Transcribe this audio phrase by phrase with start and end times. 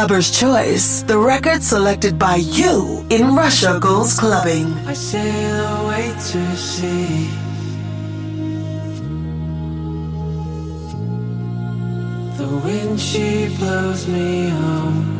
[0.00, 4.72] Clubber's Choice, the record selected by you in Russia Goes Clubbing.
[4.86, 7.28] I sail away to sea.
[12.38, 15.19] The wind she blows me home.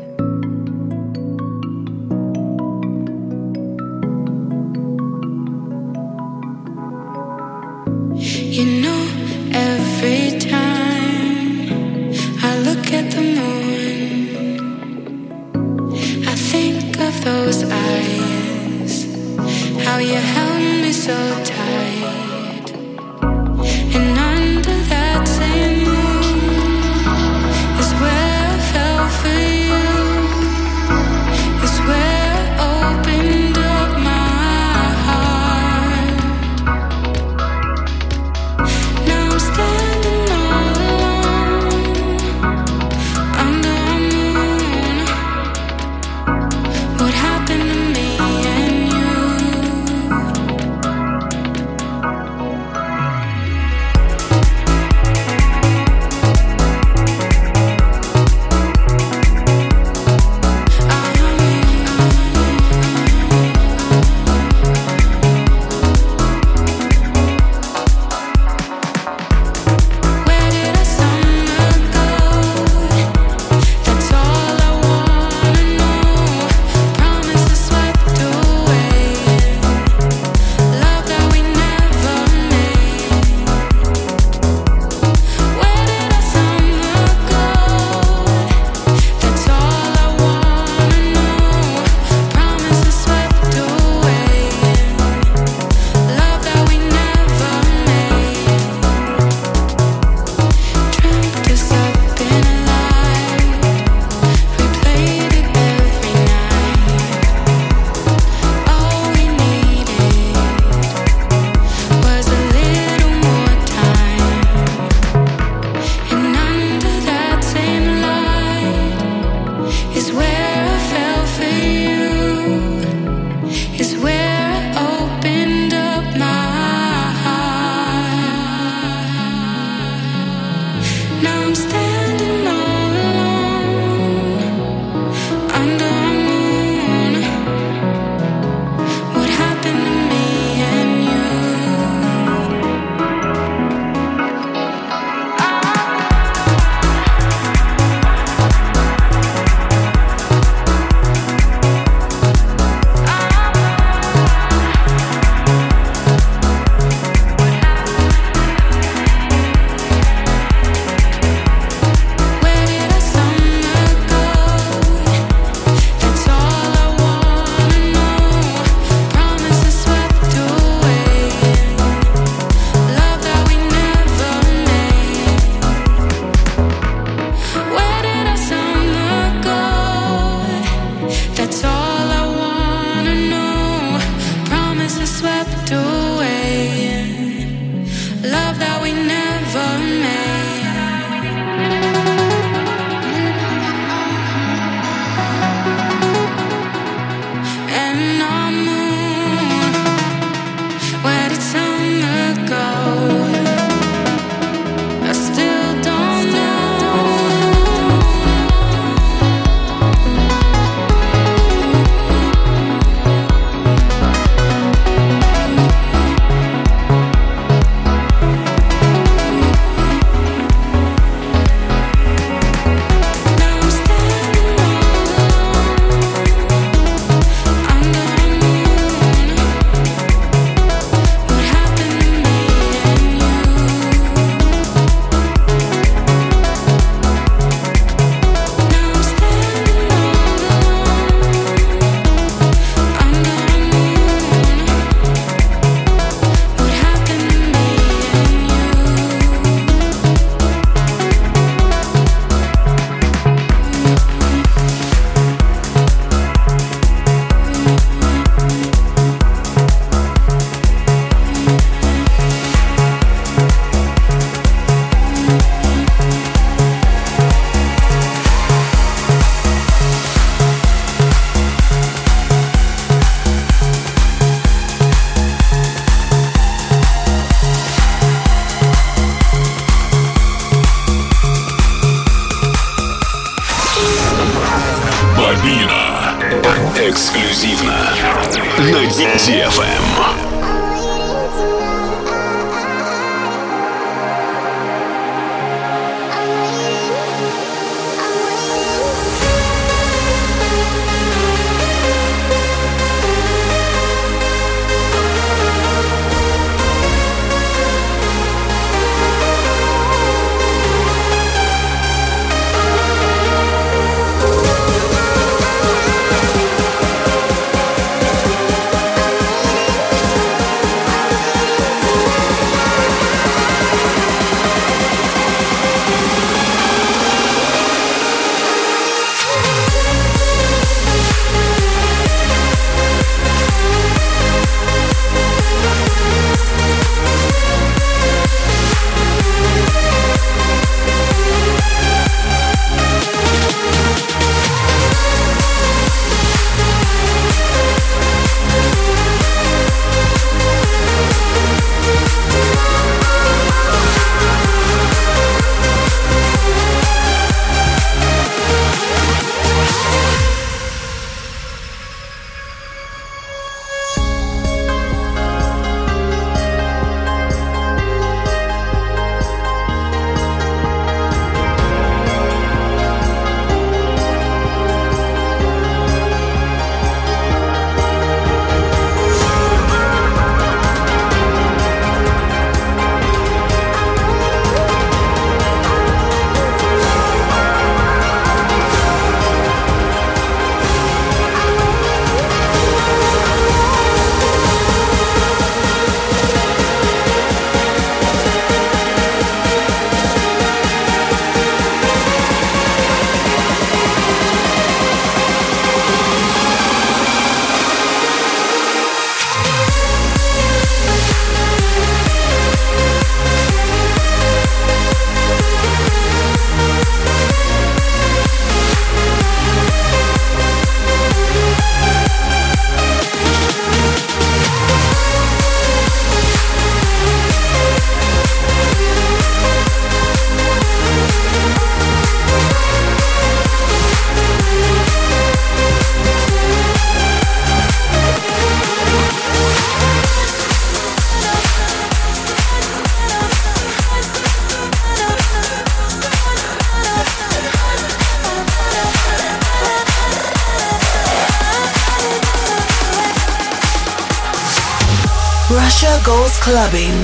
[456.51, 456.99] Clubbing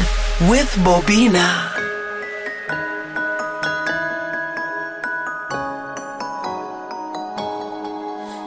[0.52, 1.48] with Bobina.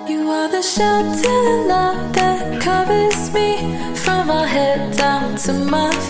[0.07, 3.49] You are the shelter, and love that covers me
[3.95, 6.10] from my head down to my feet.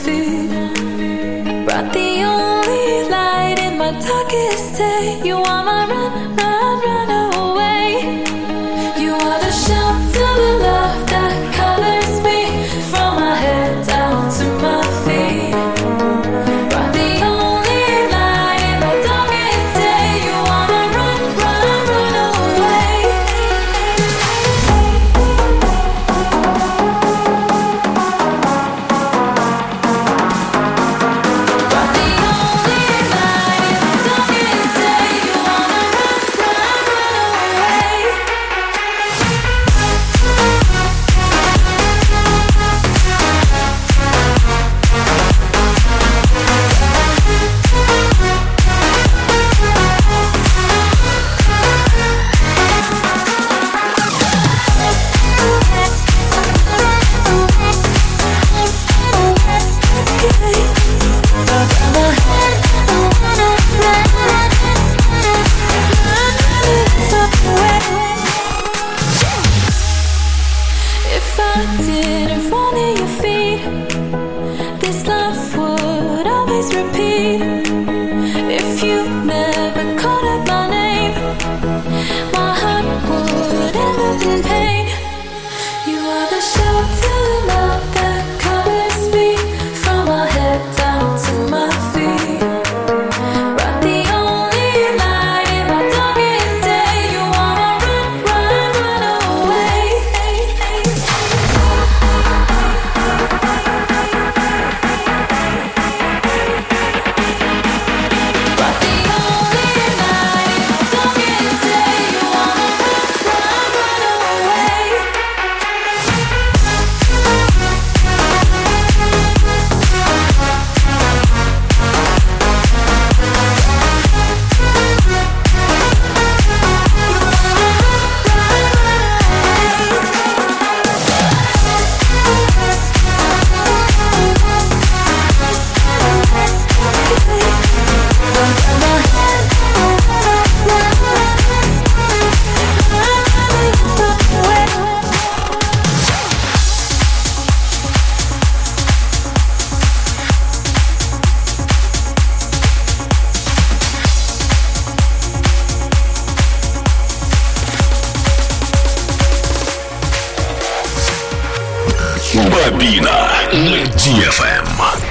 [163.60, 165.09] на DFM.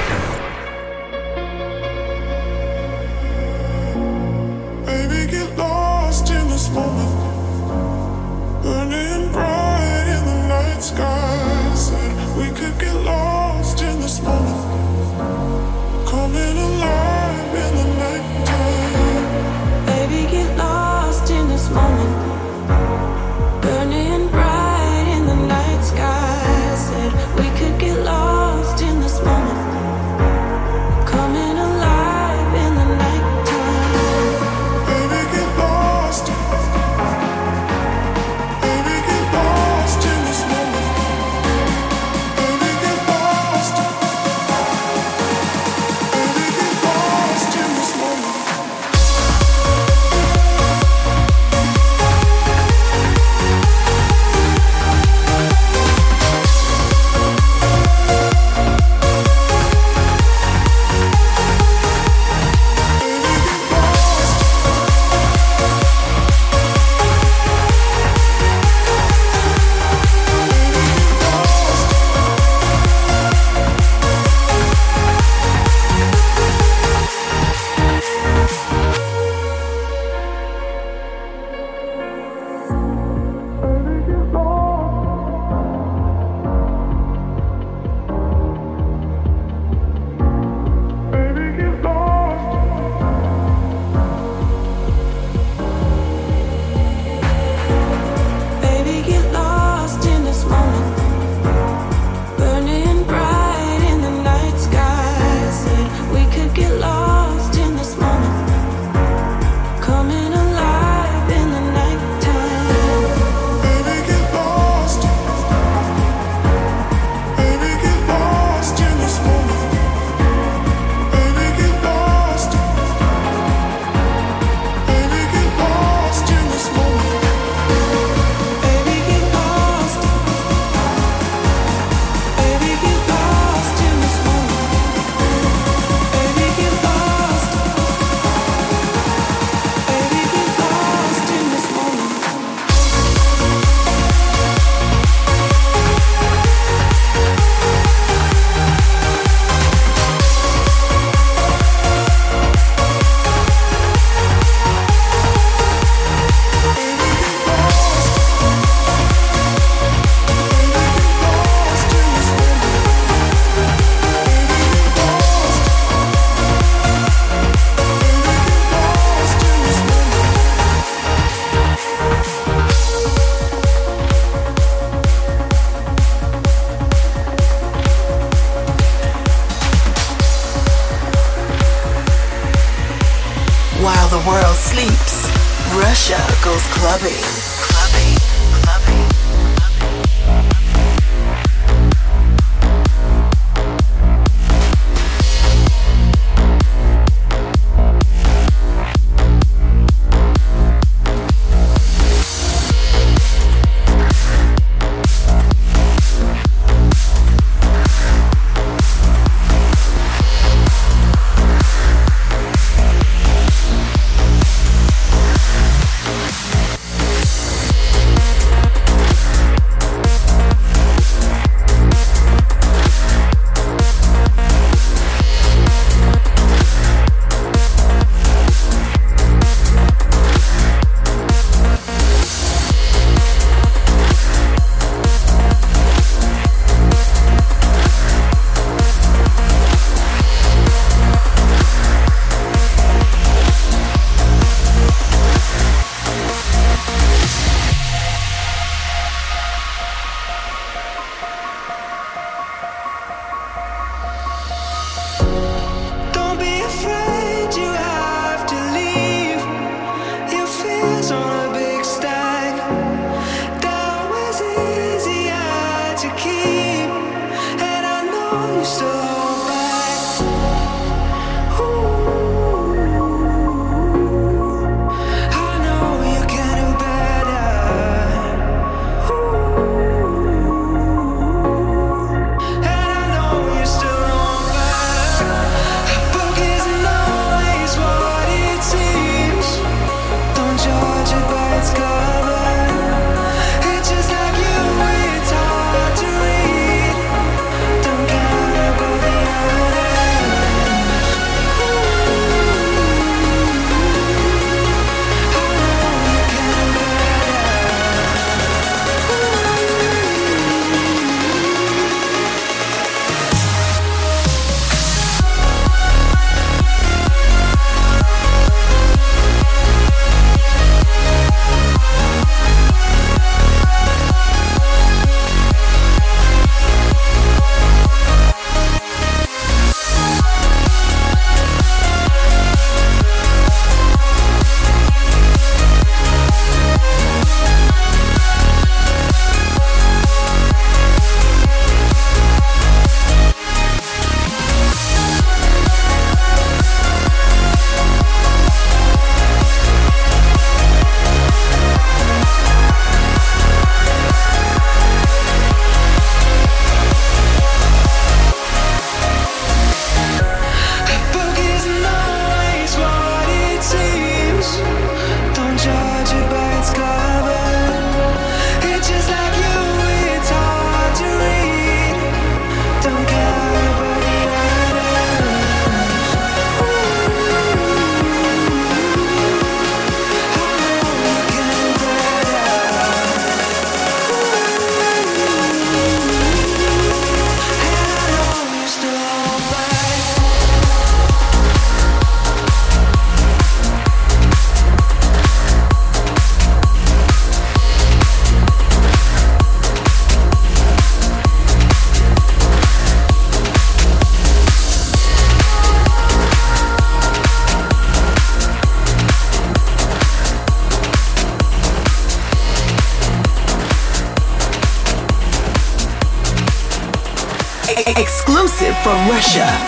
[419.19, 419.58] Russia.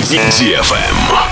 [0.00, 1.29] DFM.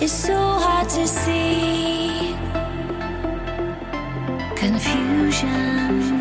[0.00, 2.36] It's so hard to see
[4.54, 6.17] confusion.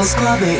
[0.00, 0.48] Goes clubbing.
[0.48, 0.59] Eh?